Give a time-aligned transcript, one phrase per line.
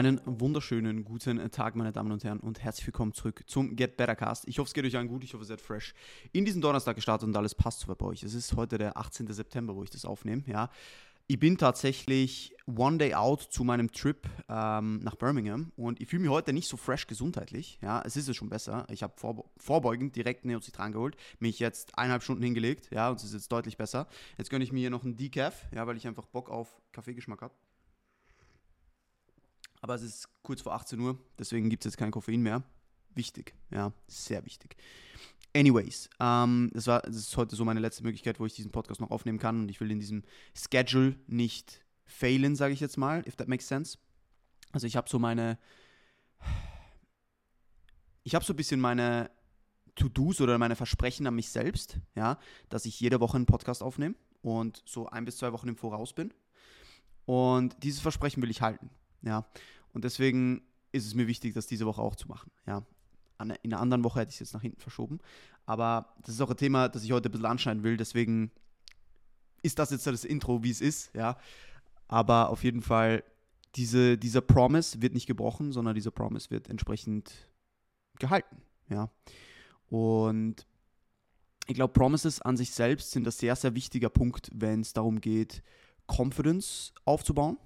[0.00, 4.16] Einen wunderschönen guten Tag, meine Damen und Herren, und herzlich willkommen zurück zum Get Better
[4.16, 4.48] Cast.
[4.48, 5.92] Ich hoffe, es geht euch allen gut, ich hoffe, ihr seid fresh.
[6.32, 8.22] In diesen Donnerstag gestartet und alles passt super bei euch.
[8.22, 9.30] Es ist heute der 18.
[9.30, 10.42] September, wo ich das aufnehme.
[10.46, 10.70] Ja.
[11.26, 16.22] Ich bin tatsächlich one day out zu meinem Trip ähm, nach Birmingham und ich fühle
[16.22, 17.78] mich heute nicht so fresh gesundheitlich.
[17.82, 18.86] Ja, es ist ja schon besser.
[18.88, 23.24] Ich habe vor, vorbeugend direkt Neocitran geholt, mich jetzt eineinhalb Stunden hingelegt, ja, und es
[23.24, 24.08] ist jetzt deutlich besser.
[24.38, 27.42] Jetzt gönne ich mir hier noch einen Decaf, ja, weil ich einfach Bock auf Kaffeegeschmack
[27.42, 27.52] habe.
[29.80, 32.62] Aber es ist kurz vor 18 Uhr, deswegen gibt es jetzt kein Koffein mehr.
[33.14, 34.76] Wichtig, ja, sehr wichtig.
[35.54, 39.00] Anyways, ähm, das, war, das ist heute so meine letzte Möglichkeit, wo ich diesen Podcast
[39.00, 40.22] noch aufnehmen kann und ich will in diesem
[40.54, 43.98] Schedule nicht failen, sage ich jetzt mal, if that makes sense.
[44.72, 45.58] Also ich habe so meine,
[48.22, 49.30] ich habe so ein bisschen meine
[49.96, 52.38] To-Dos oder meine Versprechen an mich selbst, ja,
[52.68, 56.12] dass ich jede Woche einen Podcast aufnehme und so ein bis zwei Wochen im Voraus
[56.12, 56.32] bin.
[57.26, 58.90] Und dieses Versprechen will ich halten.
[59.22, 59.46] Ja,
[59.92, 62.50] und deswegen ist es mir wichtig, das diese Woche auch zu machen.
[62.66, 62.84] Ja,
[63.40, 65.18] in einer anderen Woche hätte ich es jetzt nach hinten verschoben.
[65.66, 67.96] Aber das ist auch ein Thema, das ich heute ein bisschen anschneiden will.
[67.96, 68.50] Deswegen
[69.62, 71.14] ist das jetzt das Intro, wie es ist.
[71.14, 71.38] Ja,
[72.08, 73.24] aber auf jeden Fall,
[73.76, 77.48] diese, dieser Promise wird nicht gebrochen, sondern dieser Promise wird entsprechend
[78.18, 78.56] gehalten.
[78.88, 79.10] Ja,
[79.88, 80.66] und
[81.66, 85.20] ich glaube, Promises an sich selbst sind ein sehr, sehr wichtiger Punkt, wenn es darum
[85.20, 85.62] geht,
[86.08, 87.58] Confidence aufzubauen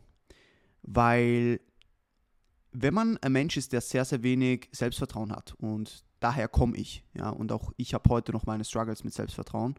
[0.85, 1.61] weil
[2.73, 7.05] wenn man ein Mensch ist, der sehr, sehr wenig Selbstvertrauen hat und daher komme ich,
[7.15, 9.77] ja, und auch ich habe heute noch meine Struggles mit Selbstvertrauen,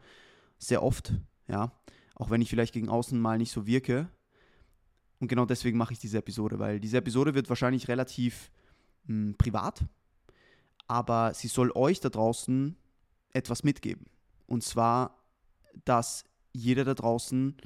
[0.57, 1.13] sehr oft,
[1.47, 1.71] ja,
[2.15, 4.09] auch wenn ich vielleicht gegen außen mal nicht so wirke.
[5.19, 8.51] Und genau deswegen mache ich diese Episode, weil diese Episode wird wahrscheinlich relativ
[9.05, 9.85] mh, hm, privat,
[10.87, 12.77] aber sie soll euch da draußen
[13.31, 14.05] etwas mitgeben.
[14.47, 15.23] Und zwar,
[15.83, 17.57] dass jeder da draußen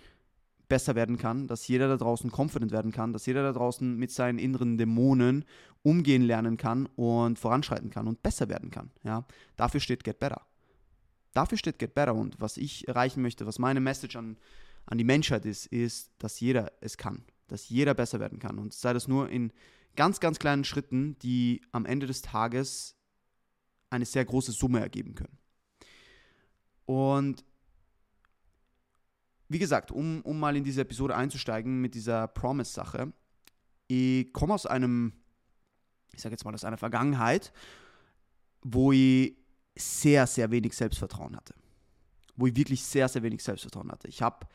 [0.70, 4.12] besser werden kann, dass jeder da draußen confident werden kann, dass jeder da draußen mit
[4.12, 5.44] seinen inneren Dämonen
[5.82, 8.92] umgehen lernen kann und voranschreiten kann und besser werden kann.
[9.04, 9.26] Ja?
[9.58, 10.42] Dafür steht Get Better.
[11.34, 14.38] Dafür steht Get Better und was ich erreichen möchte, was meine Message an,
[14.86, 18.74] an die Menschheit ist, ist, dass jeder es kann, dass jeder besser werden kann und
[18.74, 19.52] sei das nur in
[19.96, 22.96] ganz, ganz kleinen Schritten, die am Ende des Tages
[23.90, 25.38] eine sehr große Summe ergeben können.
[26.86, 27.44] Und
[29.50, 33.12] wie gesagt, um, um mal in diese Episode einzusteigen mit dieser Promise-Sache,
[33.88, 35.14] ich komme aus einem,
[36.14, 37.52] ich sage jetzt mal aus einer Vergangenheit,
[38.62, 39.36] wo ich
[39.76, 41.56] sehr, sehr wenig Selbstvertrauen hatte.
[42.36, 44.08] Wo ich wirklich sehr, sehr wenig Selbstvertrauen hatte.
[44.08, 44.48] Ich habe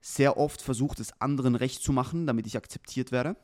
[0.00, 3.36] sehr oft versucht, es anderen recht zu machen, damit ich akzeptiert werde.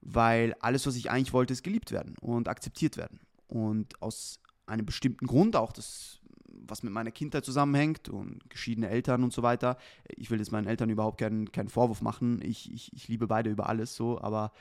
[0.00, 3.20] Weil alles, was ich eigentlich wollte, ist geliebt werden und akzeptiert werden.
[3.46, 6.20] Und aus einem bestimmten Grund, auch das
[6.66, 9.76] was mit meiner Kindheit zusammenhängt und geschiedene Eltern und so weiter.
[10.16, 12.40] Ich will jetzt meinen Eltern überhaupt keinen, keinen Vorwurf machen.
[12.42, 14.52] Ich, ich, ich liebe beide über alles so, aber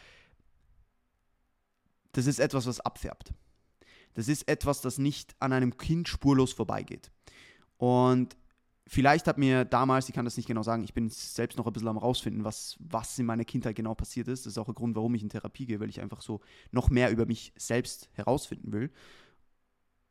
[2.11, 3.33] das ist etwas, was abfärbt.
[4.13, 7.11] Das ist etwas, das nicht an einem Kind spurlos vorbeigeht.
[7.77, 8.37] Und
[8.87, 11.73] vielleicht hat mir damals, ich kann das nicht genau sagen, ich bin selbst noch ein
[11.73, 14.45] bisschen am rausfinden, was, was in meiner Kindheit genau passiert ist.
[14.45, 16.41] Das ist auch ein Grund, warum ich in Therapie gehe, weil ich einfach so
[16.71, 18.91] noch mehr über mich selbst herausfinden will.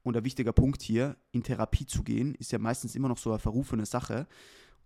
[0.05, 3.31] Und ein wichtiger Punkt hier, in Therapie zu gehen, ist ja meistens immer noch so
[3.31, 4.29] eine verrufene Sache.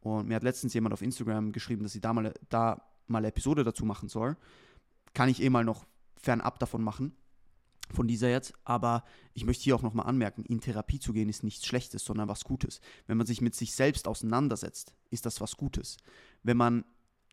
[0.00, 3.28] Und mir hat letztens jemand auf Instagram geschrieben, dass ich da mal, da mal eine
[3.28, 4.36] Episode dazu machen soll.
[5.14, 5.86] Kann ich eh mal noch
[6.16, 7.16] fernab davon machen,
[7.92, 8.54] von dieser jetzt.
[8.64, 12.28] Aber ich möchte hier auch nochmal anmerken, in Therapie zu gehen ist nichts Schlechtes, sondern
[12.28, 12.80] was Gutes.
[13.08, 15.96] Wenn man sich mit sich selbst auseinandersetzt, ist das was Gutes.
[16.44, 16.84] Wenn man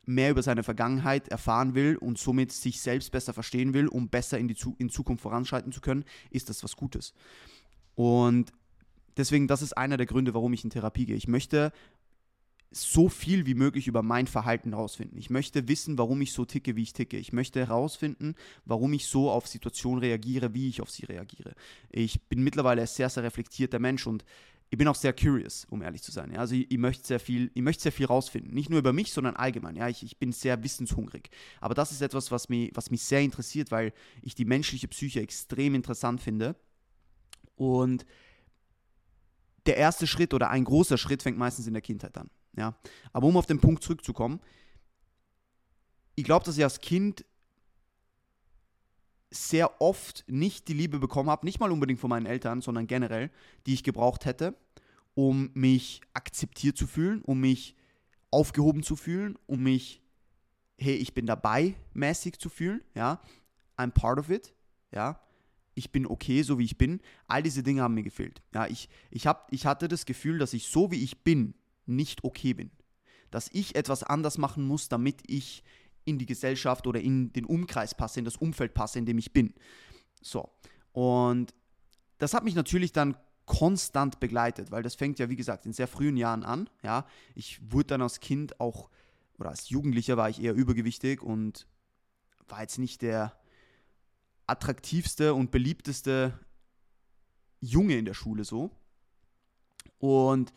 [0.08, 4.38] mehr über seine Vergangenheit erfahren will und somit sich selbst besser verstehen will, um besser
[4.38, 7.14] in, die, in Zukunft voranschreiten zu können, ist das was Gutes.
[7.96, 8.52] Und
[9.18, 11.16] deswegen, das ist einer der Gründe, warum ich in Therapie gehe.
[11.16, 11.72] Ich möchte
[12.72, 15.18] so viel wie möglich über mein Verhalten herausfinden.
[15.18, 17.18] Ich möchte wissen, warum ich so ticke, wie ich ticke.
[17.18, 18.36] Ich möchte herausfinden,
[18.66, 21.54] warum ich so auf Situationen reagiere, wie ich auf sie reagiere.
[21.90, 24.26] Ich bin mittlerweile ein sehr, sehr reflektierter Mensch und
[24.70, 26.36] ich bin auch sehr curious, um ehrlich zu sein.
[26.36, 28.54] Also ich, ich, möchte sehr viel, ich möchte sehr viel rausfinden.
[28.54, 29.78] Nicht nur über mich, sondern allgemein.
[29.78, 31.30] Ja, ich, ich bin sehr wissenshungrig.
[31.62, 35.22] Aber das ist etwas, was mich, was mich sehr interessiert, weil ich die menschliche Psyche
[35.22, 36.56] extrem interessant finde
[37.56, 38.06] und
[39.66, 42.30] der erste Schritt oder ein großer Schritt fängt meistens in der Kindheit an.
[42.56, 42.76] Ja?
[43.14, 44.40] Aber um auf den Punkt zurückzukommen,
[46.16, 47.26] ich glaube, dass ich als Kind
[49.32, 53.32] sehr oft nicht die Liebe bekommen habe, nicht mal unbedingt von meinen Eltern, sondern generell,
[53.66, 54.56] die ich gebraucht hätte,
[55.14, 57.76] um mich akzeptiert zu fühlen, um mich
[58.32, 60.02] aufgehoben zu fühlen, um mich,
[60.78, 63.22] hey, ich bin dabei mäßig zu fühlen, ja,
[63.78, 64.54] I'm part of it,
[64.92, 65.20] ja,
[65.76, 67.02] ich bin okay, so wie ich bin.
[67.28, 68.42] All diese Dinge haben mir gefehlt.
[68.54, 71.54] Ja, ich, ich, hab, ich hatte das Gefühl, dass ich so wie ich bin,
[71.86, 72.72] nicht okay bin.
[73.30, 75.64] Dass ich etwas anders machen muss, damit ich
[76.06, 79.34] in die Gesellschaft oder in den Umkreis passe, in das Umfeld passe, in dem ich
[79.34, 79.54] bin.
[80.22, 80.50] So.
[80.94, 81.54] Und
[82.18, 85.88] das hat mich natürlich dann konstant begleitet, weil das fängt ja, wie gesagt, in sehr
[85.88, 86.70] frühen Jahren an.
[86.84, 87.06] Ja,
[87.36, 88.90] ich wurde dann als Kind auch,
[89.38, 91.68] oder als Jugendlicher war ich eher übergewichtig und
[92.48, 93.38] war jetzt nicht der
[94.48, 96.40] attraktivste und beliebteste
[97.60, 98.72] Junge in der Schule so.
[99.98, 100.54] Und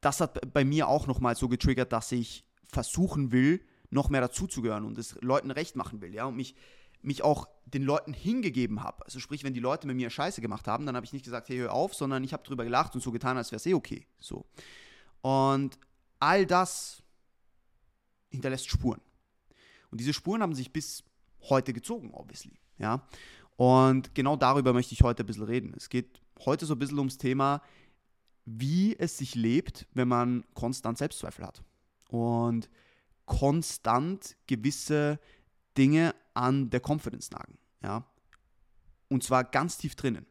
[0.00, 4.84] das hat bei mir auch nochmal so getriggert, dass ich versuchen will, noch mehr dazuzugehören
[4.84, 6.54] und es Leuten recht machen will, ja, und mich,
[7.02, 9.04] mich auch den Leuten hingegeben habe.
[9.04, 11.48] Also sprich, wenn die Leute mit mir Scheiße gemacht haben, dann habe ich nicht gesagt,
[11.48, 13.74] hey, hör auf, sondern ich habe drüber gelacht und so getan, als wäre es eh
[13.74, 14.06] okay.
[14.20, 14.46] So.
[15.22, 15.78] Und
[16.18, 17.02] all das
[18.30, 19.00] hinterlässt Spuren.
[19.90, 21.02] Und diese Spuren haben sich bis
[21.48, 22.59] heute gezogen, obviously.
[22.80, 23.06] Ja.
[23.56, 25.74] Und genau darüber möchte ich heute ein bisschen reden.
[25.76, 27.62] Es geht heute so ein bisschen ums Thema,
[28.46, 31.62] wie es sich lebt, wenn man konstant Selbstzweifel hat.
[32.08, 32.68] Und
[33.26, 35.20] konstant gewisse
[35.76, 37.58] Dinge an der Confidence nagen.
[37.82, 38.06] Ja?
[39.08, 40.26] Und zwar ganz tief drinnen.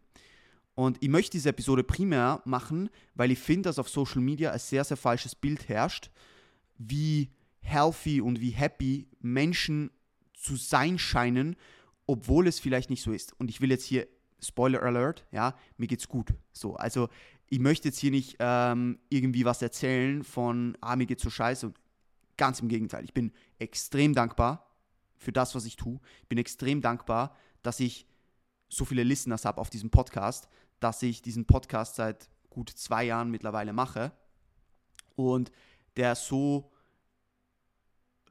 [0.76, 4.60] Und ich möchte diese Episode primär machen, weil ich finde, dass auf Social Media ein
[4.60, 6.10] sehr, sehr falsches Bild herrscht,
[6.78, 7.30] wie
[7.60, 9.92] healthy und wie happy Menschen
[10.34, 11.58] zu sein scheinen,
[12.10, 13.40] obwohl es vielleicht nicht so ist.
[13.40, 14.08] Und ich will jetzt hier,
[14.42, 16.34] Spoiler Alert, ja, mir geht's gut.
[16.52, 17.08] So, also
[17.46, 21.72] ich möchte jetzt hier nicht ähm, irgendwie was erzählen von, ah, mir geht's so scheiße.
[22.36, 23.04] Ganz im Gegenteil.
[23.04, 24.72] Ich bin extrem dankbar
[25.18, 26.00] für das, was ich tue.
[26.24, 28.08] Ich bin extrem dankbar, dass ich
[28.70, 33.30] so viele Listeners habe auf diesem Podcast, dass ich diesen Podcast seit gut zwei Jahren
[33.30, 34.14] mittlerweile mache
[35.16, 35.52] und
[35.96, 36.72] der so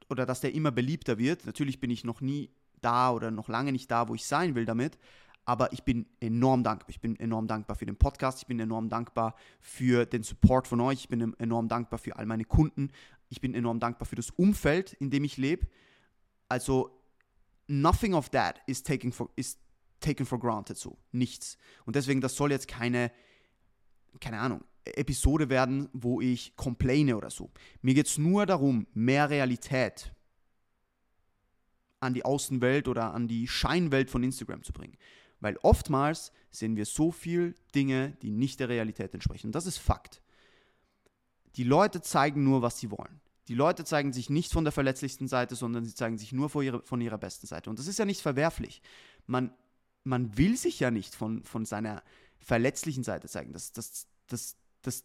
[0.09, 1.45] oder dass der immer beliebter wird.
[1.45, 2.49] Natürlich bin ich noch nie
[2.81, 4.97] da oder noch lange nicht da, wo ich sein will damit,
[5.45, 6.89] aber ich bin enorm dankbar.
[6.89, 10.79] Ich bin enorm dankbar für den Podcast, ich bin enorm dankbar für den Support von
[10.79, 12.91] euch, ich bin enorm dankbar für all meine Kunden,
[13.29, 15.67] ich bin enorm dankbar für das Umfeld, in dem ich lebe.
[16.49, 17.01] Also,
[17.67, 19.57] nothing of that is taken for, is
[19.99, 20.97] taken for granted, so.
[21.11, 21.57] Nichts.
[21.85, 23.11] Und deswegen, das soll jetzt keine,
[24.19, 27.51] keine Ahnung, Episode werden, wo ich complaine oder so.
[27.81, 30.13] Mir geht es nur darum, mehr Realität
[31.99, 34.97] an die Außenwelt oder an die Scheinwelt von Instagram zu bringen.
[35.39, 39.47] Weil oftmals sehen wir so viel Dinge, die nicht der Realität entsprechen.
[39.47, 40.21] Und das ist Fakt.
[41.55, 43.21] Die Leute zeigen nur, was sie wollen.
[43.47, 46.63] Die Leute zeigen sich nicht von der verletzlichsten Seite, sondern sie zeigen sich nur von
[46.63, 47.69] ihrer, von ihrer besten Seite.
[47.69, 48.81] Und das ist ja nicht verwerflich.
[49.25, 49.51] Man,
[50.03, 52.03] man will sich ja nicht von, von seiner
[52.37, 53.51] verletzlichen Seite zeigen.
[53.51, 55.03] Das, das, das, das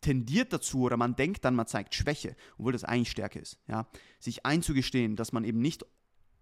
[0.00, 3.58] tendiert dazu oder man denkt dann, man zeigt Schwäche, obwohl das eigentlich Stärke ist.
[3.68, 3.88] Ja?
[4.20, 5.84] Sich einzugestehen, dass man eben nicht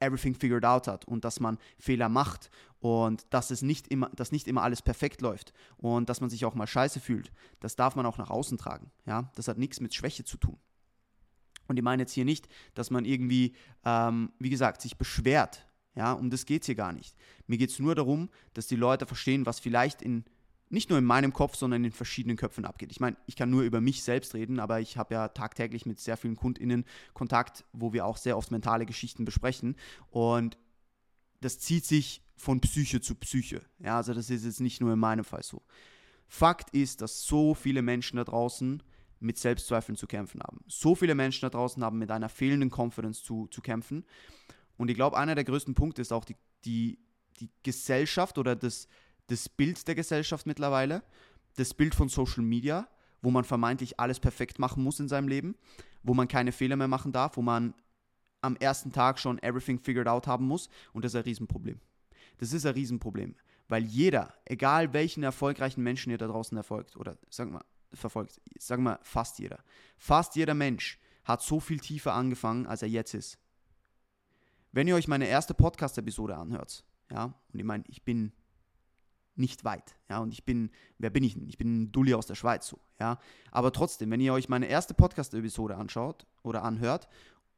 [0.01, 2.51] everything figured out hat und dass man Fehler macht
[2.81, 6.45] und dass es nicht immer, dass nicht immer alles perfekt läuft und dass man sich
[6.45, 7.33] auch mal scheiße fühlt.
[7.61, 8.91] Das darf man auch nach außen tragen.
[9.07, 9.31] Ja?
[9.35, 10.59] Das hat nichts mit Schwäche zu tun.
[11.69, 13.55] Und ich meine jetzt hier nicht, dass man irgendwie,
[13.85, 15.67] ähm, wie gesagt, sich beschwert.
[15.97, 17.17] Ja, um das geht es hier gar nicht.
[17.47, 20.25] Mir geht es nur darum, dass die Leute verstehen, was vielleicht in
[20.69, 22.91] nicht nur in meinem Kopf, sondern in verschiedenen Köpfen abgeht.
[22.91, 26.01] Ich meine, ich kann nur über mich selbst reden, aber ich habe ja tagtäglich mit
[26.01, 26.85] sehr vielen KundInnen
[27.15, 29.77] Kontakt, wo wir auch sehr oft mentale Geschichten besprechen.
[30.11, 30.59] Und
[31.41, 33.63] das zieht sich von Psyche zu Psyche.
[33.79, 35.63] Ja, also das ist jetzt nicht nur in meinem Fall so.
[36.29, 38.83] Fakt ist, dass so viele Menschen da draußen
[39.21, 40.61] mit Selbstzweifeln zu kämpfen haben.
[40.67, 44.05] So viele Menschen da draußen haben mit einer fehlenden Confidence zu, zu kämpfen.
[44.77, 46.99] Und ich glaube, einer der größten Punkte ist auch die, die,
[47.41, 48.89] die Gesellschaft oder das,
[49.29, 51.03] das Bild der Gesellschaft mittlerweile,
[51.57, 52.89] das Bild von Social Media,
[53.23, 55.57] wo man vermeintlich alles perfekt machen muss in seinem Leben,
[56.03, 57.75] wo man keine Fehler mehr machen darf, wo man
[58.43, 61.81] am ersten Tag schon everything figured out haben muss und das ist ein Riesenproblem.
[62.39, 63.35] Das ist ein Riesenproblem,
[63.69, 68.83] weil jeder, egal welchen erfolgreichen Menschen ihr da draußen erfolgt oder sagen wir verfolgt, sagen
[68.85, 69.59] wir fast jeder,
[69.99, 73.39] fast jeder Mensch hat so viel tiefer angefangen, als er jetzt ist.
[74.71, 78.33] Wenn ihr euch meine erste Podcast-Episode anhört, ja, und ich meine, ich bin
[79.39, 79.97] nicht weit.
[80.09, 81.49] Ja, und ich bin, wer bin ich denn?
[81.49, 82.79] Ich bin ein Dulli aus der Schweiz so.
[82.99, 83.19] Ja,
[83.51, 87.09] aber trotzdem, wenn ihr euch meine erste Podcast-Episode anschaut oder anhört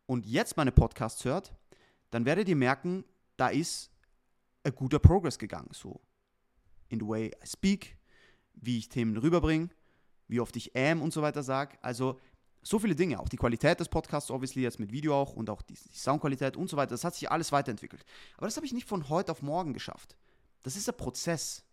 [0.07, 1.55] und jetzt meine Podcasts hört,
[2.11, 3.05] dann werdet ihr merken,
[3.37, 3.91] da ist
[4.65, 5.69] ein guter Progress gegangen.
[5.73, 6.01] So,
[6.89, 7.97] in the way I speak,
[8.55, 9.69] wie ich Themen rüberbringe,
[10.27, 11.79] wie oft ich am und so weiter sage.
[11.83, 12.19] Also,
[12.63, 15.63] so viele Dinge, auch die Qualität des Podcasts, obviously jetzt mit Video auch und auch
[15.63, 18.05] die, die Soundqualität und so weiter, das hat sich alles weiterentwickelt.
[18.37, 20.17] Aber das habe ich nicht von heute auf morgen geschafft.
[20.63, 21.65] Das ist ein Prozess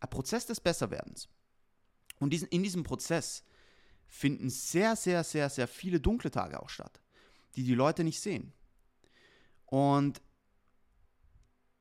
[0.00, 1.28] ein Prozess des Besserwerdens.
[2.18, 3.44] Und diesen, in diesem Prozess
[4.06, 7.00] finden sehr, sehr, sehr, sehr viele dunkle Tage auch statt,
[7.56, 8.52] die die Leute nicht sehen.
[9.66, 10.22] Und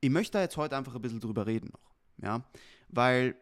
[0.02, 2.44] ich möchte da jetzt heute einfach ein bisschen drüber reden noch, ja,
[2.90, 3.36] weil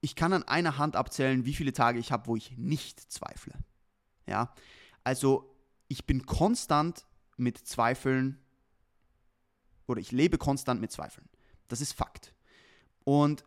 [0.00, 3.54] ich kann an einer Hand abzählen, wie viele Tage ich habe, wo ich nicht zweifle.
[4.26, 4.54] Ja,
[5.02, 5.54] also
[5.88, 7.04] ich bin konstant
[7.36, 8.38] mit Zweifeln
[9.86, 11.28] oder ich lebe konstant mit Zweifeln.
[11.68, 12.34] Das ist Fakt.
[13.04, 13.44] Und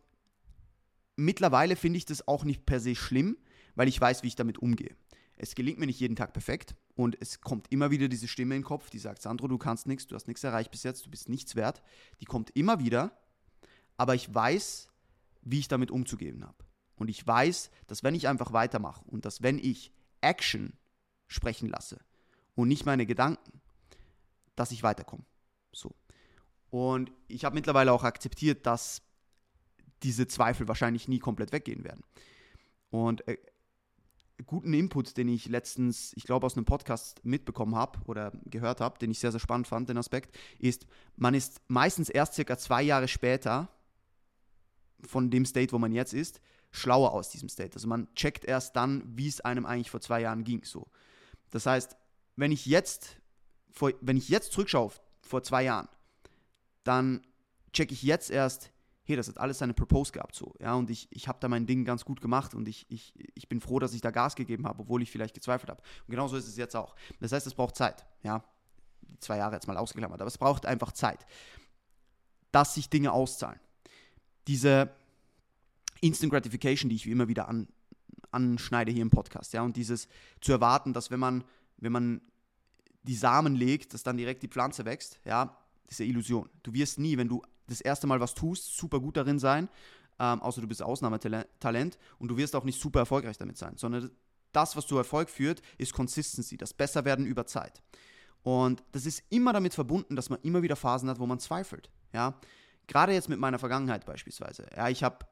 [1.15, 3.37] mittlerweile finde ich das auch nicht per se schlimm,
[3.75, 4.95] weil ich weiß, wie ich damit umgehe.
[5.37, 8.61] Es gelingt mir nicht jeden Tag perfekt und es kommt immer wieder diese Stimme in
[8.61, 11.09] den Kopf, die sagt, Sandro, du kannst nichts, du hast nichts erreicht bis jetzt, du
[11.09, 11.81] bist nichts wert.
[12.19, 13.17] Die kommt immer wieder,
[13.97, 14.89] aber ich weiß,
[15.41, 16.63] wie ich damit umzugehen habe.
[16.95, 20.73] Und ich weiß, dass wenn ich einfach weitermache und dass wenn ich Action
[21.27, 21.99] sprechen lasse
[22.53, 23.61] und nicht meine Gedanken,
[24.55, 25.25] dass ich weiterkomme.
[25.71, 25.95] So.
[26.71, 29.03] Und ich habe mittlerweile auch akzeptiert, dass
[30.03, 32.03] diese Zweifel wahrscheinlich nie komplett weggehen werden.
[32.89, 33.37] Und äh,
[34.45, 38.97] guten Input, den ich letztens, ich glaube, aus einem Podcast mitbekommen habe oder gehört habe,
[38.99, 40.87] den ich sehr, sehr spannend fand, den Aspekt, ist,
[41.17, 43.69] man ist meistens erst circa zwei Jahre später
[45.05, 47.75] von dem State, wo man jetzt ist, schlauer aus diesem State.
[47.75, 50.63] Also man checkt erst dann, wie es einem eigentlich vor zwei Jahren ging.
[50.63, 50.87] So.
[51.49, 51.97] Das heißt,
[52.35, 53.17] wenn ich jetzt,
[53.71, 55.89] vor, wenn ich jetzt zurückschaue vor zwei Jahren,
[56.83, 57.21] dann
[57.73, 58.71] checke ich jetzt erst,
[59.03, 61.65] hey, das hat alles seine Propose gehabt so, ja, und ich, ich habe da mein
[61.65, 64.67] Ding ganz gut gemacht und ich, ich, ich bin froh, dass ich da Gas gegeben
[64.67, 65.81] habe, obwohl ich vielleicht gezweifelt habe.
[66.07, 66.95] Und genauso ist es jetzt auch.
[67.19, 68.43] Das heißt, es braucht Zeit, ja,
[69.19, 71.25] zwei Jahre jetzt mal ausgeklammert, aber es braucht einfach Zeit,
[72.51, 73.59] dass sich Dinge auszahlen.
[74.47, 74.91] Diese
[76.01, 77.67] Instant Gratification, die ich immer wieder an,
[78.31, 80.07] anschneide hier im Podcast, ja, und dieses
[80.41, 81.43] zu erwarten, dass wenn man,
[81.77, 82.21] wenn man
[83.03, 85.57] die Samen legt, dass dann direkt die Pflanze wächst, ja,
[85.91, 86.49] diese Illusion.
[86.63, 89.69] Du wirst nie, wenn du das erste Mal was tust, super gut darin sein,
[90.19, 94.09] ähm, außer du bist Ausnahmetalent und du wirst auch nicht super erfolgreich damit sein, sondern
[94.51, 97.81] das, was zu Erfolg führt, ist Consistency, das Besserwerden über Zeit.
[98.43, 101.89] Und das ist immer damit verbunden, dass man immer wieder Phasen hat, wo man zweifelt.
[102.13, 102.39] Ja?
[102.87, 104.67] Gerade jetzt mit meiner Vergangenheit beispielsweise.
[104.75, 105.25] Ja, ich habe,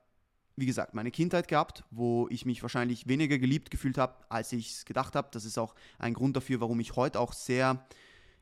[0.55, 4.71] wie gesagt, meine Kindheit gehabt, wo ich mich wahrscheinlich weniger geliebt gefühlt habe, als ich
[4.71, 5.29] es gedacht habe.
[5.31, 7.85] Das ist auch ein Grund dafür, warum ich heute auch sehr,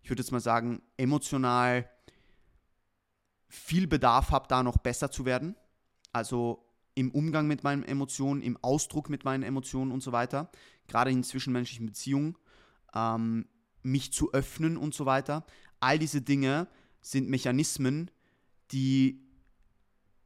[0.03, 1.89] ich würde jetzt mal sagen, emotional
[3.47, 5.55] viel Bedarf habe, da noch besser zu werden.
[6.11, 10.49] Also im Umgang mit meinen Emotionen, im Ausdruck mit meinen Emotionen und so weiter.
[10.87, 12.37] Gerade in zwischenmenschlichen Beziehungen.
[12.93, 13.47] Ähm,
[13.83, 15.45] mich zu öffnen und so weiter.
[15.79, 16.67] All diese Dinge
[17.01, 18.11] sind Mechanismen,
[18.71, 19.23] die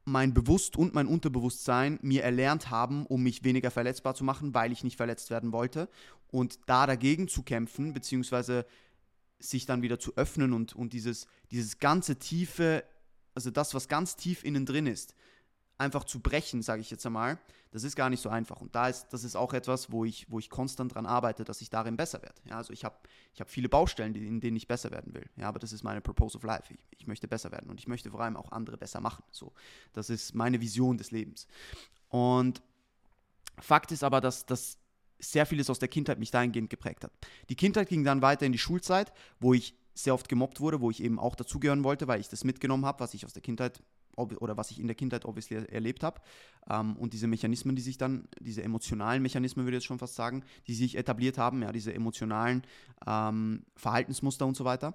[0.04, 4.72] mein Bewusst- und mein Unterbewusstsein mir erlernt haben, um mich weniger verletzbar zu machen, weil
[4.72, 5.88] ich nicht verletzt werden wollte.
[6.26, 8.66] Und da dagegen zu kämpfen, beziehungsweise
[9.38, 12.84] sich dann wieder zu öffnen und, und dieses, dieses ganze tiefe
[13.34, 15.14] also das, was ganz tief innen drin ist,
[15.78, 17.38] einfach zu brechen, sage ich jetzt einmal,
[17.72, 18.60] das ist gar nicht so einfach.
[18.60, 21.62] Und da ist, das ist auch etwas, wo ich, wo ich konstant dran arbeite, dass
[21.62, 22.40] ich darin besser werde.
[22.44, 22.96] Ja, also ich habe
[23.32, 25.24] ich hab viele Baustellen, in denen ich besser werden will.
[25.36, 26.72] Ja, aber das ist meine Purpose of Life.
[26.72, 29.24] Ich, ich möchte besser werden und ich möchte vor allem auch andere besser machen.
[29.30, 29.52] So,
[29.94, 31.46] das ist meine Vision des Lebens.
[32.08, 32.62] Und
[33.58, 34.78] Fakt ist aber, dass das
[35.18, 37.12] sehr vieles aus der Kindheit mich dahingehend geprägt hat.
[37.48, 40.90] Die Kindheit ging dann weiter in die Schulzeit, wo ich sehr oft gemobbt wurde, wo
[40.90, 43.82] ich eben auch dazugehören wollte, weil ich das mitgenommen habe, was ich aus der Kindheit
[44.16, 46.20] oder was ich in der Kindheit obviously erlebt habe.
[46.68, 50.14] Ähm, und diese Mechanismen, die sich dann, diese emotionalen Mechanismen, würde ich jetzt schon fast
[50.14, 52.62] sagen, die sich etabliert haben, ja, diese emotionalen
[53.06, 54.94] ähm, Verhaltensmuster und so weiter.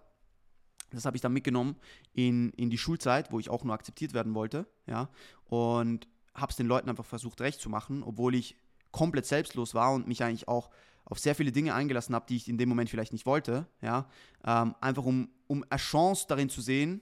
[0.92, 1.75] Das habe ich dann mitgenommen
[2.13, 5.10] in, in die Schulzeit, wo ich auch nur akzeptiert werden wollte, ja,
[5.46, 8.56] und habe es den Leuten einfach versucht recht zu machen, obwohl ich
[8.92, 10.70] komplett selbstlos war und mich eigentlich auch
[11.10, 14.08] auf sehr viele Dinge eingelassen habe, die ich in dem Moment vielleicht nicht wollte, ja,
[14.46, 17.02] ähm, einfach um, um eine Chance darin zu sehen,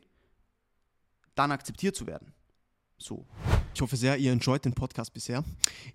[1.34, 2.34] dann akzeptiert zu werden.
[2.98, 3.26] So.
[3.74, 5.44] Ich hoffe sehr, ihr enjoyt den Podcast bisher.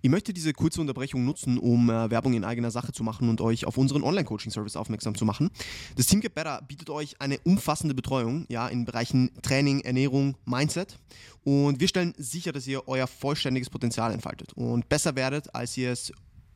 [0.03, 3.41] Ich möchte diese kurze Unterbrechung nutzen, um äh, Werbung in eigener Sache zu machen und
[3.41, 5.49] euch auf unseren Online-Coaching-Service aufmerksam zu machen.
[5.95, 10.99] Das Team Get Better bietet euch eine umfassende Betreuung ja, in Bereichen Training, Ernährung, Mindset.
[11.43, 15.91] Und wir stellen sicher, dass ihr euer vollständiges Potenzial entfaltet und besser werdet, als ihr
[15.91, 16.13] es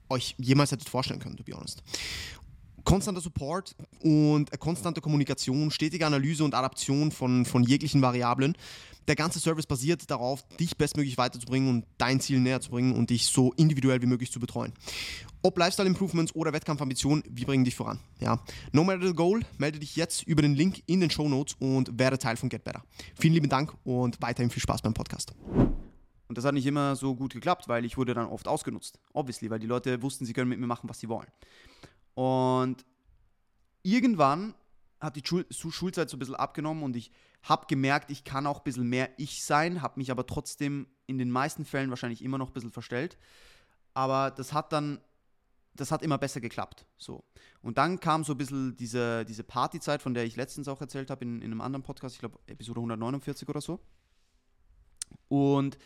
[0.09, 1.83] euch jemals hättet vorstellen können, to be honest.
[2.83, 8.55] Konstanter Support und konstante Kommunikation, stetige Analyse und Adaption von, von jeglichen Variablen.
[9.07, 13.09] Der ganze Service basiert darauf, dich bestmöglich weiterzubringen und dein Ziel näher zu bringen und
[13.09, 14.73] dich so individuell wie möglich zu betreuen.
[15.43, 17.99] Ob Lifestyle Improvements oder Wettkampfambition, wir bringen dich voran.
[18.19, 18.39] Ja.
[18.71, 21.99] No matter the goal, melde dich jetzt über den Link in den Show Notes und
[21.99, 22.83] werde Teil von Get Better.
[23.15, 25.33] Vielen lieben Dank und weiterhin viel Spaß beim Podcast.
[26.27, 28.99] Und das hat nicht immer so gut geklappt, weil ich wurde dann oft ausgenutzt.
[29.13, 31.27] Obviously, weil die Leute wussten, sie können mit mir machen, was sie wollen.
[32.15, 32.85] Und
[33.83, 34.55] irgendwann
[34.99, 37.11] hat die Schul Schulzeit so ein bisschen abgenommen und ich
[37.43, 41.19] habe gemerkt, ich kann auch ein bisschen mehr ich sein, habe mich aber trotzdem in
[41.19, 43.17] den meisten Fällen wahrscheinlich immer noch ein bisschen verstellt.
[43.93, 44.99] Aber das hat dann,
[45.75, 46.87] das hat immer besser geklappt.
[46.97, 47.23] So.
[47.61, 51.11] Und dann kam so ein bisschen diese, diese Partyzeit, von der ich letztens auch erzählt
[51.11, 53.79] habe in, in einem anderen Podcast, ich glaube Episode 149 oder so.
[55.27, 55.77] Und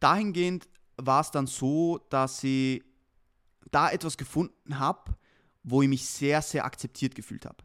[0.00, 2.82] dahingehend war es dann so, dass ich
[3.70, 5.16] da etwas gefunden habe,
[5.62, 7.64] wo ich mich sehr, sehr akzeptiert gefühlt habe.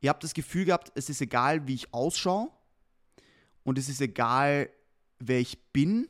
[0.00, 2.50] Ihr habt das Gefühl gehabt, es ist egal, wie ich ausschaue
[3.64, 4.70] und es ist egal,
[5.18, 6.08] wer ich bin.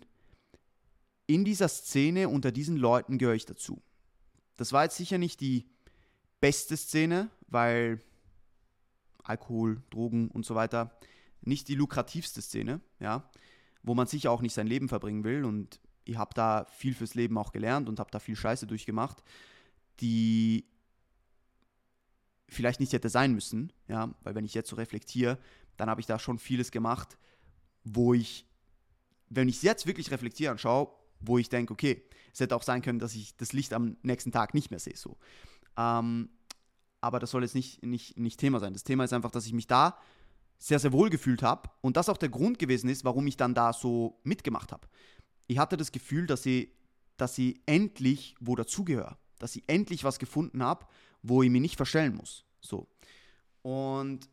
[1.27, 3.83] In dieser Szene unter diesen Leuten gehöre ich dazu.
[4.57, 5.69] Das war jetzt sicher nicht die
[6.41, 8.01] beste Szene, weil
[9.23, 10.99] Alkohol, Drogen und so weiter
[11.41, 13.29] nicht die lukrativste Szene, ja,
[13.83, 17.15] wo man sicher auch nicht sein Leben verbringen will und ich habe da viel fürs
[17.15, 19.23] Leben auch gelernt und habe da viel Scheiße durchgemacht,
[20.01, 20.65] die
[22.49, 25.39] vielleicht nicht hätte sein müssen, ja, weil wenn ich jetzt so reflektiere,
[25.77, 27.19] dann habe ich da schon vieles gemacht,
[27.85, 28.47] wo ich,
[29.29, 32.63] wenn ich es jetzt wirklich reflektiere und schaue, wo ich denke, okay, es hätte auch
[32.63, 35.19] sein können, dass ich das Licht am nächsten Tag nicht mehr sehe, so.
[35.77, 36.31] Ähm,
[37.01, 38.73] aber das soll jetzt nicht, nicht, nicht Thema sein.
[38.73, 39.99] Das Thema ist einfach, dass ich mich da
[40.59, 43.55] sehr, sehr wohl gefühlt habe und das auch der Grund gewesen ist, warum ich dann
[43.55, 44.89] da so mitgemacht habe.
[45.47, 46.73] Ich hatte das Gefühl, dass ich,
[47.17, 50.87] dass ich endlich wo dazugehöre, dass ich endlich was gefunden habe,
[51.23, 52.45] wo ich mich nicht verstellen muss.
[52.61, 52.89] So.
[53.63, 54.29] Und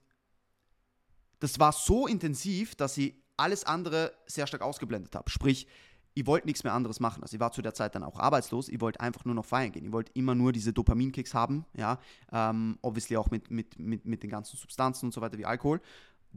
[1.39, 5.29] das war so intensiv, dass ich alles andere sehr stark ausgeblendet habe.
[5.29, 5.67] Sprich,
[6.15, 7.21] ich wollte nichts mehr anderes machen.
[7.21, 8.69] Also ich war zu der Zeit dann auch arbeitslos.
[8.69, 9.85] Ich wollte einfach nur noch feiern gehen.
[9.85, 11.99] Ich wollte immer nur diese Dopaminkicks haben, ja.
[12.31, 15.81] Ähm, obviously auch mit, mit, mit, mit den ganzen Substanzen und so weiter wie Alkohol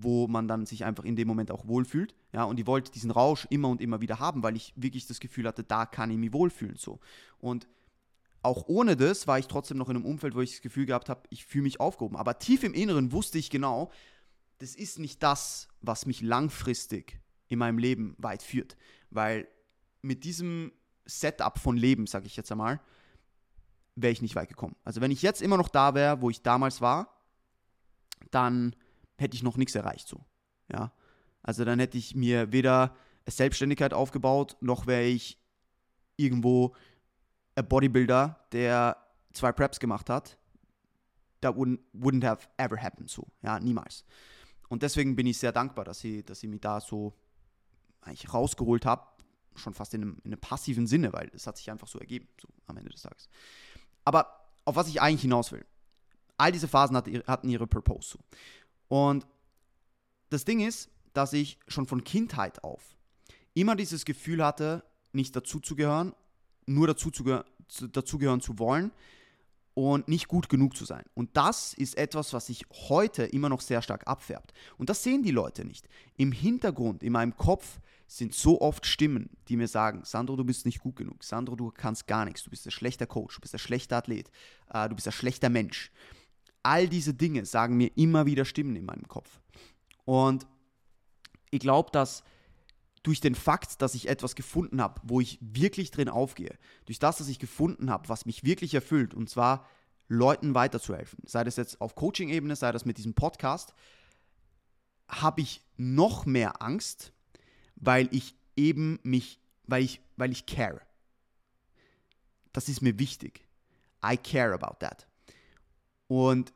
[0.02, 2.14] wo man dann sich einfach in dem Moment auch wohlfühlt.
[2.32, 5.20] Ja, und ich wollte diesen Rausch immer und immer wieder haben, weil ich wirklich das
[5.20, 6.76] Gefühl hatte, da kann ich mich wohlfühlen.
[6.76, 7.00] So.
[7.38, 7.68] Und
[8.42, 11.08] auch ohne das war ich trotzdem noch in einem Umfeld, wo ich das Gefühl gehabt
[11.08, 12.16] habe, ich fühle mich aufgehoben.
[12.16, 13.90] Aber tief im Inneren wusste ich genau,
[14.58, 18.76] das ist nicht das, was mich langfristig in meinem Leben weit führt.
[19.10, 19.48] Weil
[20.02, 20.72] mit diesem
[21.06, 22.80] Setup von Leben, sage ich jetzt einmal,
[23.96, 24.76] wäre ich nicht weit gekommen.
[24.84, 27.18] Also wenn ich jetzt immer noch da wäre, wo ich damals war,
[28.30, 28.76] dann
[29.18, 30.24] hätte ich noch nichts erreicht so.
[30.72, 30.92] Ja.
[31.42, 32.94] Also dann hätte ich mir weder
[33.26, 35.38] Selbstständigkeit aufgebaut, noch wäre ich
[36.16, 36.74] irgendwo
[37.54, 38.96] ein Bodybuilder, der
[39.32, 40.38] zwei Preps gemacht hat.
[41.40, 43.26] That wouldn't, wouldn't have ever happened so.
[43.42, 44.04] Ja, niemals.
[44.68, 47.14] Und deswegen bin ich sehr dankbar, dass ich, dass ich mich da so
[48.00, 49.06] eigentlich rausgeholt habe,
[49.54, 52.28] schon fast in einem, in einem passiven Sinne, weil es hat sich einfach so ergeben,
[52.40, 53.28] so am Ende des Tages.
[54.04, 55.64] Aber auf was ich eigentlich hinaus will,
[56.36, 58.10] all diese Phasen hatten ihre Purpose.
[58.10, 58.18] So.
[58.88, 59.26] Und
[60.30, 62.96] das Ding ist, dass ich schon von Kindheit auf
[63.54, 66.14] immer dieses Gefühl hatte, nicht dazuzugehören,
[66.66, 67.44] nur dazuzugehören,
[67.92, 68.92] dazugehören zu wollen
[69.74, 71.04] und nicht gut genug zu sein.
[71.14, 74.52] Und das ist etwas, was sich heute immer noch sehr stark abfärbt.
[74.76, 75.88] Und das sehen die Leute nicht.
[76.16, 80.64] Im Hintergrund, in meinem Kopf sind so oft Stimmen, die mir sagen, Sandro, du bist
[80.64, 81.22] nicht gut genug.
[81.22, 82.42] Sandro, du kannst gar nichts.
[82.42, 84.30] Du bist ein schlechter Coach, du bist ein schlechter Athlet,
[84.70, 85.90] äh, du bist ein schlechter Mensch.
[86.68, 89.40] All diese Dinge sagen mir immer wieder Stimmen in meinem Kopf.
[90.04, 90.46] Und
[91.50, 92.22] ich glaube, dass
[93.02, 97.16] durch den Fakt, dass ich etwas gefunden habe, wo ich wirklich drin aufgehe, durch das,
[97.16, 99.66] dass ich gefunden habe, was mich wirklich erfüllt, und zwar
[100.08, 103.72] Leuten weiterzuhelfen, sei das jetzt auf Coaching-Ebene, sei das mit diesem Podcast,
[105.08, 107.14] habe ich noch mehr Angst,
[107.76, 110.82] weil ich eben mich, weil ich, weil ich care.
[112.52, 113.48] Das ist mir wichtig.
[114.04, 115.06] I care about that.
[116.08, 116.52] Und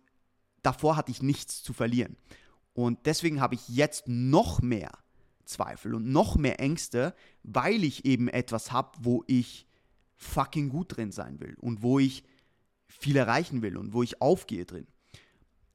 [0.62, 2.16] davor hatte ich nichts zu verlieren.
[2.75, 4.90] Und deswegen habe ich jetzt noch mehr
[5.44, 9.66] Zweifel und noch mehr Ängste, weil ich eben etwas habe, wo ich
[10.16, 12.25] fucking gut drin sein will und wo ich
[12.87, 14.87] viel erreichen will und wo ich aufgehe drin.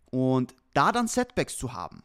[0.09, 2.03] Und da dann Setbacks zu haben,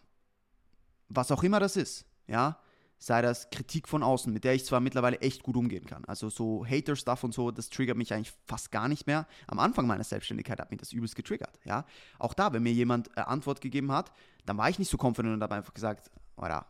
[1.08, 2.58] was auch immer das ist, ja,
[3.02, 6.04] sei das Kritik von außen, mit der ich zwar mittlerweile echt gut umgehen kann.
[6.04, 9.26] Also so Hater-Stuff und so, das triggert mich eigentlich fast gar nicht mehr.
[9.48, 11.84] Am Anfang meiner Selbstständigkeit hat mich das übelst getriggert, ja.
[12.20, 14.12] Auch da, wenn mir jemand äh, Antwort gegeben hat,
[14.46, 16.66] dann war ich nicht so confident und habe einfach gesagt, oder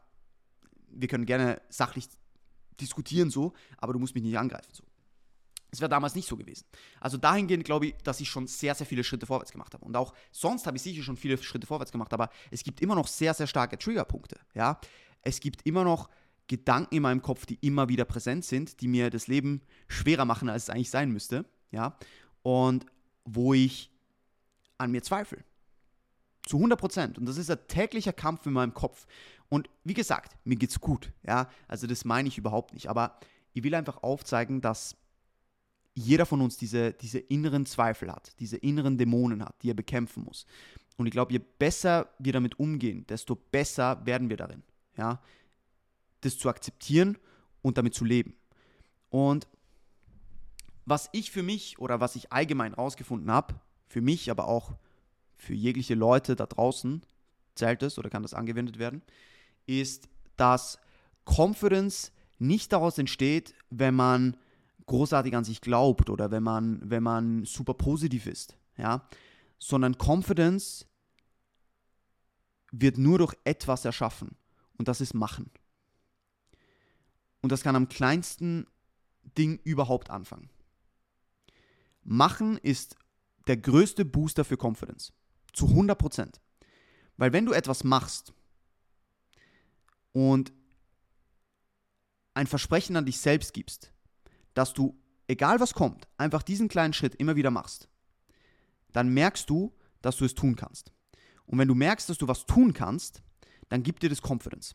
[0.88, 2.08] wir können gerne sachlich
[2.80, 4.84] diskutieren so, aber du musst mich nicht angreifen so.
[5.70, 6.64] Es wäre damals nicht so gewesen.
[7.00, 9.84] Also dahingehend glaube ich, dass ich schon sehr, sehr viele Schritte vorwärts gemacht habe.
[9.84, 12.94] Und auch sonst habe ich sicher schon viele Schritte vorwärts gemacht, aber es gibt immer
[12.94, 14.38] noch sehr, sehr starke Triggerpunkte.
[14.54, 14.78] Ja?
[15.22, 16.10] Es gibt immer noch
[16.52, 20.50] Gedanken in meinem Kopf, die immer wieder präsent sind, die mir das Leben schwerer machen,
[20.50, 21.96] als es eigentlich sein müsste, ja,
[22.42, 22.84] und
[23.24, 23.90] wo ich
[24.76, 25.38] an mir zweifle.
[26.44, 27.18] Zu 100 Prozent.
[27.18, 29.06] Und das ist ein täglicher Kampf in meinem Kopf.
[29.48, 33.18] Und wie gesagt, mir geht's gut, ja, also das meine ich überhaupt nicht, aber
[33.54, 34.94] ich will einfach aufzeigen, dass
[35.94, 40.24] jeder von uns diese, diese inneren Zweifel hat, diese inneren Dämonen hat, die er bekämpfen
[40.24, 40.44] muss.
[40.98, 44.62] Und ich glaube, je besser wir damit umgehen, desto besser werden wir darin
[44.96, 45.20] ja,
[46.22, 47.18] das zu akzeptieren
[47.60, 48.34] und damit zu leben.
[49.10, 49.46] Und
[50.84, 53.54] was ich für mich oder was ich allgemein rausgefunden habe,
[53.86, 54.74] für mich, aber auch
[55.36, 57.02] für jegliche Leute da draußen,
[57.54, 59.02] zählt es oder kann das angewendet werden,
[59.66, 60.78] ist, dass
[61.24, 64.36] Confidence nicht daraus entsteht, wenn man
[64.86, 68.56] großartig an sich glaubt oder wenn man, wenn man super positiv ist.
[68.76, 69.06] ja,
[69.58, 70.86] sondern Confidence
[72.72, 74.36] wird nur durch etwas erschaffen
[74.76, 75.50] und das ist Machen.
[77.42, 78.66] Und das kann am kleinsten
[79.36, 80.48] Ding überhaupt anfangen.
[82.04, 82.96] Machen ist
[83.46, 85.12] der größte Booster für Confidence.
[85.52, 86.40] Zu 100 Prozent.
[87.16, 88.32] Weil wenn du etwas machst
[90.12, 90.52] und
[92.34, 93.92] ein Versprechen an dich selbst gibst,
[94.54, 97.88] dass du, egal was kommt, einfach diesen kleinen Schritt immer wieder machst,
[98.92, 100.92] dann merkst du, dass du es tun kannst.
[101.46, 103.22] Und wenn du merkst, dass du was tun kannst,
[103.68, 104.74] dann gibt dir das Confidence.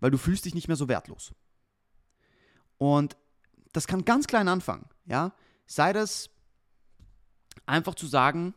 [0.00, 1.32] Weil du fühlst dich nicht mehr so wertlos.
[2.78, 3.16] Und
[3.72, 5.32] das kann ganz klein anfangen, ja.
[5.66, 6.30] Sei das
[7.66, 8.54] einfach zu sagen,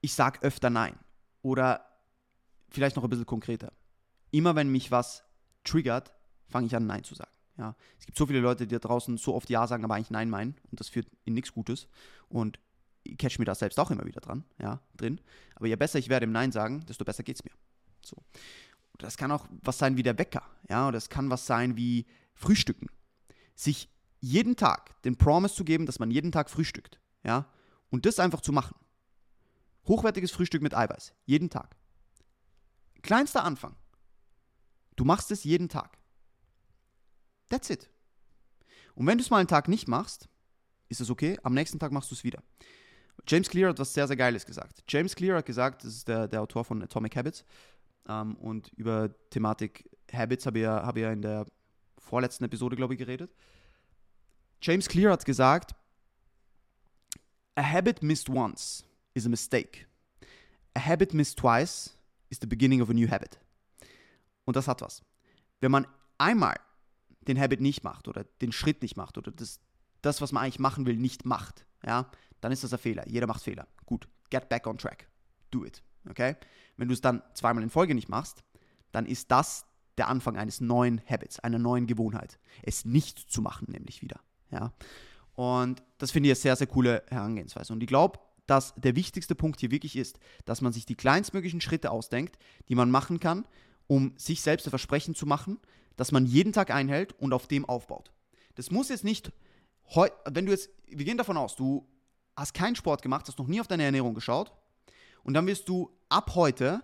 [0.00, 0.98] ich sage öfter Nein.
[1.42, 1.86] Oder
[2.68, 3.72] vielleicht noch ein bisschen konkreter.
[4.30, 5.24] Immer wenn mich was
[5.62, 6.12] triggert,
[6.48, 7.30] fange ich an, Nein zu sagen.
[7.56, 10.10] Ja, es gibt so viele Leute, die da draußen so oft Ja sagen, aber eigentlich
[10.10, 11.86] Nein meinen und das führt in nichts Gutes.
[12.28, 12.58] Und
[13.04, 15.20] ich catch mir da selbst auch immer wieder dran, ja, drin.
[15.54, 17.52] Aber je besser ich werde im Nein sagen, desto besser geht es mir.
[18.04, 18.16] So.
[18.98, 22.06] Das kann auch was sein wie der Wecker, ja, oder das kann was sein wie
[22.34, 22.88] Frühstücken.
[23.54, 23.88] Sich
[24.20, 27.50] jeden Tag den Promise zu geben, dass man jeden Tag frühstückt, ja,
[27.90, 28.76] und das einfach zu machen.
[29.86, 31.76] Hochwertiges Frühstück mit Eiweiß, jeden Tag.
[33.02, 33.76] Kleinster Anfang.
[34.96, 35.98] Du machst es jeden Tag.
[37.50, 37.90] That's it.
[38.94, 40.28] Und wenn du es mal einen Tag nicht machst,
[40.88, 42.42] ist es okay, am nächsten Tag machst du es wieder.
[43.26, 44.82] James Clear hat was sehr, sehr Geiles gesagt.
[44.88, 47.44] James Clear hat gesagt, das ist der, der Autor von Atomic Habits,
[48.08, 51.46] ähm, und über Thematik Habits habe ich, hab ich ja in der
[52.04, 53.34] vorletzten Episode, glaube ich, geredet.
[54.62, 55.74] James Clear hat gesagt,
[57.56, 59.86] A habit missed once is a mistake.
[60.74, 61.96] A habit missed twice
[62.30, 63.38] is the beginning of a new habit.
[64.44, 65.02] Und das hat was.
[65.60, 65.86] Wenn man
[66.18, 66.56] einmal
[67.22, 69.60] den Habit nicht macht oder den Schritt nicht macht oder das,
[70.02, 73.08] das was man eigentlich machen will, nicht macht, ja, dann ist das ein Fehler.
[73.08, 73.66] Jeder macht Fehler.
[73.86, 75.08] Gut, get back on track.
[75.50, 75.82] Do it.
[76.10, 76.36] Okay?
[76.76, 78.42] Wenn du es dann zweimal in Folge nicht machst,
[78.92, 79.66] dann ist das
[79.98, 82.38] der Anfang eines neuen Habits, einer neuen Gewohnheit.
[82.62, 84.20] Es nicht zu machen, nämlich wieder.
[84.50, 84.72] Ja?
[85.34, 87.72] Und das finde ich eine sehr, sehr coole Herangehensweise.
[87.72, 91.60] Und ich glaube, dass der wichtigste Punkt hier wirklich ist, dass man sich die kleinstmöglichen
[91.60, 93.46] Schritte ausdenkt, die man machen kann,
[93.86, 95.58] um sich selbst ein Versprechen zu machen,
[95.96, 98.12] dass man jeden Tag einhält und auf dem aufbaut.
[98.54, 99.32] Das muss jetzt nicht,
[100.26, 101.86] wenn du jetzt, wir gehen davon aus, du
[102.36, 104.52] hast keinen Sport gemacht, hast noch nie auf deine Ernährung geschaut
[105.22, 106.82] und dann wirst du ab heute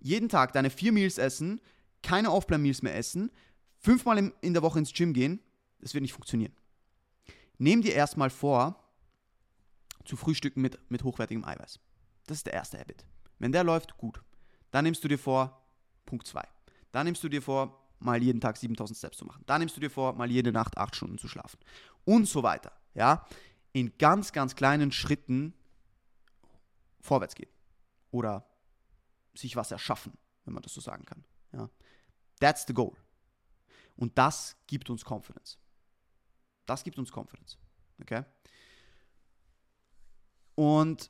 [0.00, 1.60] jeden Tag deine vier Meals essen,
[2.02, 3.30] keine Off-Plan-Meals mehr essen,
[3.78, 5.40] fünfmal in der Woche ins Gym gehen,
[5.80, 6.54] das wird nicht funktionieren.
[7.58, 8.78] Nimm dir erstmal vor,
[10.04, 11.78] zu frühstücken mit, mit hochwertigem Eiweiß.
[12.26, 13.04] Das ist der erste Habit.
[13.38, 14.22] Wenn der läuft, gut.
[14.70, 15.64] Dann nimmst du dir vor,
[16.06, 16.42] Punkt 2.
[16.92, 19.42] Dann nimmst du dir vor, mal jeden Tag 7000 Steps zu machen.
[19.46, 21.58] Dann nimmst du dir vor, mal jede Nacht 8 Stunden zu schlafen.
[22.04, 22.72] Und so weiter.
[22.94, 23.26] Ja?
[23.72, 25.54] In ganz, ganz kleinen Schritten
[27.00, 27.50] vorwärts gehen.
[28.10, 28.46] Oder
[29.34, 30.12] sich was erschaffen,
[30.44, 31.24] wenn man das so sagen kann.
[31.52, 31.68] Ja?
[32.42, 32.92] That's the goal.
[33.96, 35.58] Und das gibt uns Confidence.
[36.66, 37.56] Das gibt uns Confidence.
[38.00, 38.24] Okay?
[40.56, 41.08] Und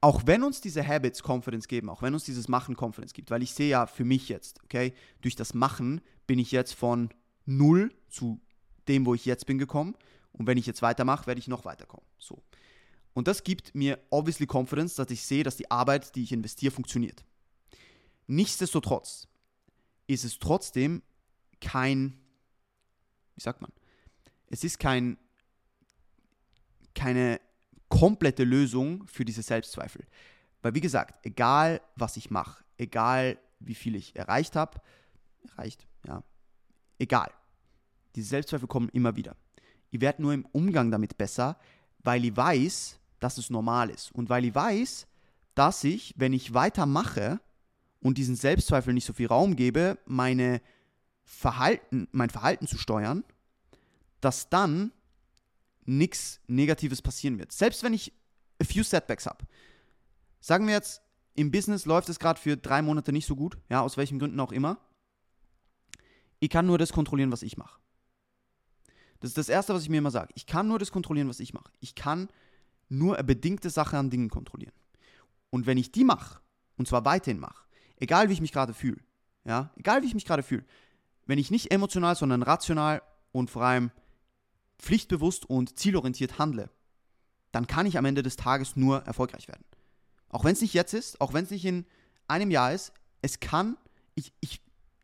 [0.00, 3.44] auch wenn uns diese Habits Confidence geben, auch wenn uns dieses Machen Confidence gibt, weil
[3.44, 7.10] ich sehe ja für mich jetzt, okay, durch das Machen bin ich jetzt von
[7.46, 8.40] null zu
[8.88, 9.94] dem, wo ich jetzt bin, gekommen.
[10.32, 12.06] Und wenn ich jetzt weitermache, werde ich noch weiterkommen.
[12.18, 12.42] So.
[13.14, 16.72] Und das gibt mir obviously Confidence, dass ich sehe, dass die Arbeit, die ich investiere,
[16.72, 17.24] funktioniert.
[18.26, 19.28] Nichtsdestotrotz
[20.08, 21.02] ist es trotzdem
[21.60, 22.18] kein,
[23.36, 23.70] wie sagt man,
[24.48, 25.18] es ist kein,
[26.94, 27.40] keine
[27.88, 30.04] komplette Lösung für diese Selbstzweifel.
[30.62, 34.80] Weil wie gesagt, egal was ich mache, egal wie viel ich erreicht habe,
[35.50, 36.24] erreicht, ja,
[36.98, 37.30] egal.
[38.16, 39.36] Diese Selbstzweifel kommen immer wieder.
[39.90, 41.58] Ich werde nur im Umgang damit besser,
[42.00, 44.12] weil ich weiß, dass es normal ist.
[44.12, 45.06] Und weil ich weiß,
[45.54, 47.40] dass ich, wenn ich weitermache
[48.00, 50.60] und diesen Selbstzweifel nicht so viel Raum gebe, meine
[51.24, 53.24] Verhalten, mein Verhalten zu steuern,
[54.20, 54.92] dass dann
[55.84, 57.52] nichts Negatives passieren wird.
[57.52, 58.12] Selbst wenn ich
[58.60, 59.44] a few setbacks habe.
[60.40, 61.02] Sagen wir jetzt,
[61.34, 64.40] im Business läuft es gerade für drei Monate nicht so gut, ja, aus welchen Gründen
[64.40, 64.78] auch immer.
[66.40, 67.80] Ich kann nur das kontrollieren, was ich mache.
[69.20, 70.32] Das ist das Erste, was ich mir immer sage.
[70.34, 71.72] Ich kann nur das kontrollieren, was ich mache.
[71.80, 72.28] Ich kann
[72.88, 74.74] nur eine bedingte Sache an Dingen kontrollieren.
[75.50, 76.40] Und wenn ich die mache,
[76.76, 77.64] und zwar weiterhin mache,
[77.98, 78.98] egal wie ich mich gerade fühle,
[79.44, 80.64] ja, egal wie ich mich gerade fühle,
[81.26, 83.90] wenn ich nicht emotional, sondern rational und vor allem
[84.78, 86.70] pflichtbewusst und zielorientiert handle,
[87.52, 89.64] dann kann ich am Ende des Tages nur erfolgreich werden.
[90.28, 91.86] Auch wenn es nicht jetzt ist, auch wenn es nicht in
[92.28, 93.76] einem Jahr ist, es kann,
[94.14, 94.60] ich, ich,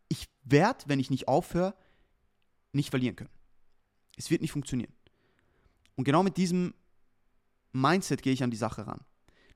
[0.07, 1.75] ich werde, wenn ich nicht aufhöre,
[2.71, 3.29] nicht verlieren können.
[4.17, 4.93] Es wird nicht funktionieren.
[5.95, 6.73] Und genau mit diesem
[7.71, 9.01] Mindset gehe ich an die Sache ran.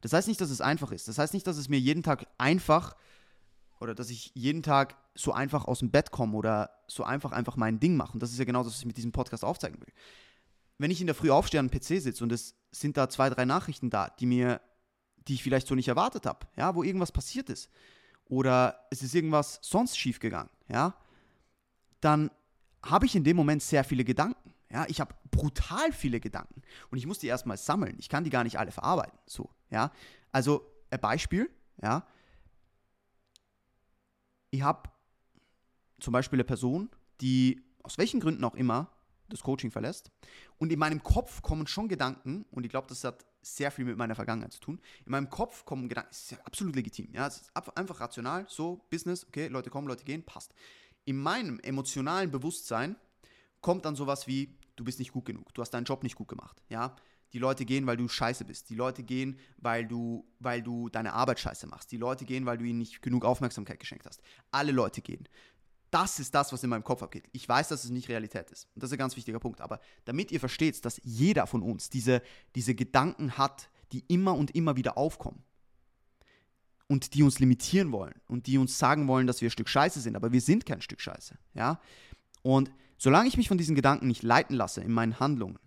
[0.01, 1.07] Das heißt nicht, dass es einfach ist.
[1.07, 2.95] Das heißt nicht, dass es mir jeden Tag einfach
[3.79, 7.55] oder dass ich jeden Tag so einfach aus dem Bett komme oder so einfach einfach
[7.55, 8.13] mein Ding mache.
[8.13, 9.93] Und das ist ja genau das, was ich mit diesem Podcast aufzeigen will.
[10.77, 13.45] Wenn ich in der Früh aufstehe am PC sitze und es sind da zwei, drei
[13.45, 14.61] Nachrichten da, die mir,
[15.27, 17.69] die ich vielleicht so nicht erwartet habe, ja, wo irgendwas passiert ist
[18.25, 20.93] oder es ist irgendwas sonst schief gegangen, ja,
[21.99, 22.31] dann
[22.83, 24.53] habe ich in dem Moment sehr viele Gedanken.
[24.71, 26.61] Ja, ich habe brutal viele Gedanken
[26.91, 27.95] und ich muss die erstmal sammeln.
[27.97, 29.17] Ich kann die gar nicht alle verarbeiten.
[29.25, 29.91] So, ja.
[30.31, 31.49] Also, ein Beispiel,
[31.81, 32.05] ja.
[34.51, 34.89] Ich habe
[35.99, 36.89] zum Beispiel eine Person,
[37.21, 38.91] die aus welchen Gründen auch immer
[39.29, 40.11] das Coaching verlässt.
[40.57, 43.97] Und in meinem Kopf kommen schon Gedanken, und ich glaube, das hat sehr viel mit
[43.97, 44.81] meiner Vergangenheit zu tun.
[45.05, 47.13] In meinem Kopf kommen Gedanken, das ist ja absolut legitim.
[47.13, 50.53] Ja, es ist einfach rational, so, Business, okay, Leute kommen, Leute gehen, passt.
[51.05, 52.95] In meinem emotionalen Bewusstsein
[53.61, 56.27] kommt dann sowas wie, du bist nicht gut genug, du hast deinen Job nicht gut
[56.27, 56.95] gemacht, ja.
[57.33, 58.71] Die Leute gehen, weil du scheiße bist.
[58.71, 61.91] Die Leute gehen, weil du, weil du deine Arbeit scheiße machst.
[61.91, 64.23] Die Leute gehen, weil du ihnen nicht genug Aufmerksamkeit geschenkt hast.
[64.49, 65.29] Alle Leute gehen.
[65.91, 67.25] Das ist das, was in meinem Kopf abgeht.
[67.31, 68.67] Ich weiß, dass es nicht Realität ist.
[68.73, 69.61] Und das ist ein ganz wichtiger Punkt.
[69.61, 72.23] Aber damit ihr versteht, dass jeder von uns diese,
[72.55, 75.43] diese Gedanken hat, die immer und immer wieder aufkommen
[76.87, 79.99] und die uns limitieren wollen und die uns sagen wollen, dass wir ein Stück Scheiße
[79.99, 81.37] sind, aber wir sind kein Stück Scheiße.
[81.53, 81.79] Ja?
[82.41, 85.57] Und solange ich mich von diesen Gedanken nicht leiten lasse in meinen Handlungen,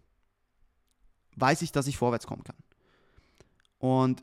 [1.34, 2.56] weiß ich, dass ich vorwärts kommen kann.
[3.78, 4.22] Und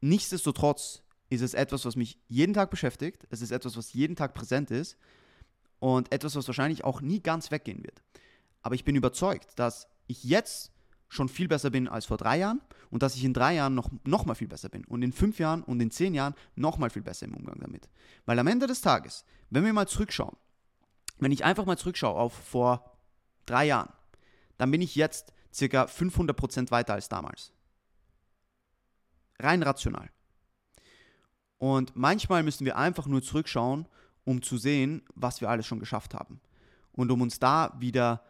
[0.00, 3.26] nichtsdestotrotz ist es etwas, was mich jeden Tag beschäftigt.
[3.28, 4.96] Es ist etwas, was jeden Tag präsent ist
[5.78, 8.02] und etwas, was wahrscheinlich auch nie ganz weggehen wird.
[8.62, 10.72] Aber ich bin überzeugt, dass ich jetzt
[11.08, 13.90] schon viel besser bin als vor drei Jahren und dass ich in drei Jahren noch,
[14.04, 16.90] noch mal viel besser bin und in fünf Jahren und in zehn Jahren noch mal
[16.90, 17.88] viel besser im Umgang damit.
[18.26, 20.36] Weil am Ende des Tages, wenn wir mal zurückschauen,
[21.20, 22.96] wenn ich einfach mal zurückschaue auf vor
[23.46, 23.92] drei Jahren,
[24.58, 27.52] dann bin ich jetzt circa 500% weiter als damals.
[29.38, 30.10] Rein rational.
[31.58, 33.86] Und manchmal müssen wir einfach nur zurückschauen,
[34.24, 36.40] um zu sehen, was wir alles schon geschafft haben.
[36.92, 38.24] Und um uns da wieder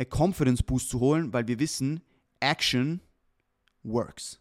[0.00, 2.02] a Confidence Boost zu holen, weil wir wissen,
[2.40, 3.00] Action
[3.82, 4.40] works.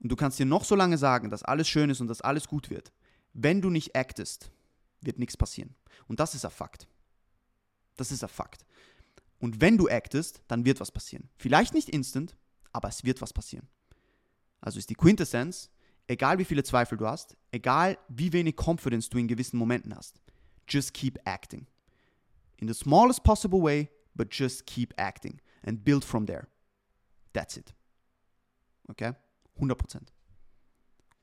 [0.00, 2.48] Und du kannst dir noch so lange sagen, dass alles schön ist und dass alles
[2.48, 2.92] gut wird.
[3.32, 4.50] Wenn du nicht actest,
[5.00, 5.74] wird nichts passieren.
[6.08, 6.88] Und das ist ein Fakt.
[7.96, 8.64] Das ist ein Fakt.
[9.38, 11.28] Und wenn du actest, dann wird was passieren.
[11.36, 12.36] Vielleicht nicht instant,
[12.72, 13.68] aber es wird was passieren.
[14.60, 15.70] Also ist die Quintessenz,
[16.08, 20.20] egal wie viele Zweifel du hast, egal wie wenig Confidence du in gewissen Momenten hast,
[20.68, 21.66] just keep acting.
[22.58, 26.48] In the smallest possible way, but just keep acting and build from there.
[27.32, 27.74] That's it.
[28.88, 29.12] Okay?
[29.60, 30.00] 100%.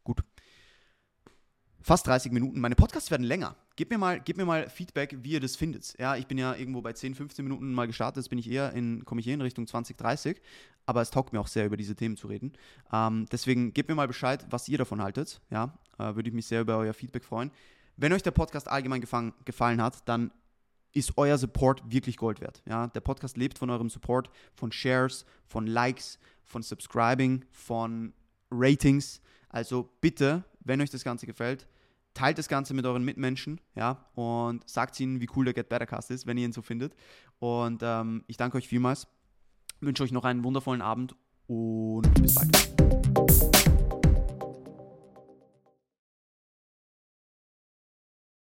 [0.03, 0.23] Gut.
[1.81, 2.59] Fast 30 Minuten.
[2.59, 3.55] Meine Podcasts werden länger.
[3.75, 5.97] Gebt mir mal, gebt mir mal Feedback, wie ihr das findet.
[5.97, 8.23] Ja, ich bin ja irgendwo bei 10, 15 Minuten mal gestartet.
[8.23, 10.39] Jetzt bin ich eher in, komme ich eher in Richtung 20, 30.
[10.86, 12.53] Aber es taugt mir auch sehr, über diese Themen zu reden.
[12.91, 15.41] Ähm, deswegen gebt mir mal Bescheid, was ihr davon haltet.
[15.49, 17.49] Ja, äh, würde ich mich sehr über euer Feedback freuen.
[17.97, 20.31] Wenn euch der Podcast allgemein gefallen, gefallen hat, dann
[20.91, 22.62] ist euer Support wirklich Gold wert.
[22.67, 28.13] Ja, der Podcast lebt von eurem Support, von Shares, von Likes, von Subscribing, von
[28.51, 29.21] Ratings.
[29.49, 31.67] Also bitte, wenn euch das Ganze gefällt,
[32.13, 35.86] teilt das Ganze mit euren Mitmenschen, ja, und sagt ihnen, wie cool der Get Better
[35.86, 36.95] Cast ist, wenn ihr ihn so findet.
[37.39, 39.08] Und ähm, ich danke euch vielmals,
[39.80, 41.15] wünsche euch noch einen wundervollen Abend
[41.47, 43.42] und bis bald.